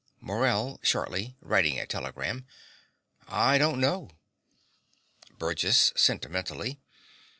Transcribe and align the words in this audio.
MORELL 0.19 0.79
(shortly, 0.81 1.37
writing 1.41 1.79
a 1.79 1.85
telegram). 1.85 2.47
I 3.27 3.59
don't 3.59 3.79
know. 3.79 4.09
BURGESS 5.37 5.93
(sentimentally). 5.95 6.79